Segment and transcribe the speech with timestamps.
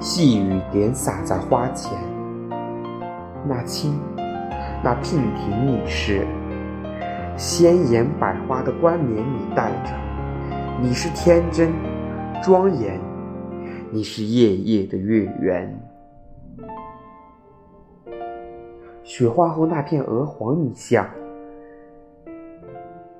[0.00, 1.92] 细雨点洒在花前，
[3.46, 4.00] 那青，
[4.82, 6.26] 那娉婷你是，
[7.36, 9.92] 鲜艳百花的冠冕你戴着，
[10.80, 11.70] 你是天真
[12.42, 12.98] 庄严，
[13.90, 15.78] 你是夜夜的月圆。
[19.04, 21.06] 雪化后那片鹅黄你像，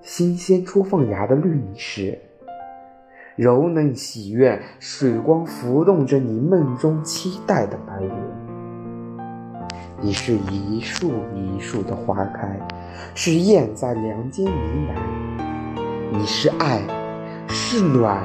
[0.01, 2.19] 新鲜初放芽的绿你是。
[3.41, 8.13] 柔嫩喜悦，水光浮动着你梦中期待的白莲。
[9.99, 12.61] 你是一树一树的花开，
[13.15, 14.53] 是燕在梁间呢
[14.91, 15.79] 喃。
[16.13, 16.83] 你是爱，
[17.49, 18.23] 是暖，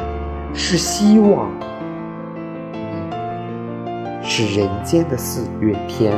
[0.53, 1.49] 是希望。
[4.21, 6.11] 你是人间的四月天。